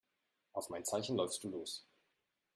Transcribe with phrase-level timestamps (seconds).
[0.53, 1.85] Auf mein Zeichen läufst du los.